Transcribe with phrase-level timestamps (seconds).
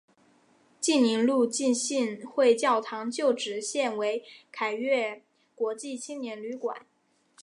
[0.79, 5.21] 济宁路浸信会教堂旧址现为凯越
[5.53, 6.87] 国际青年旅馆。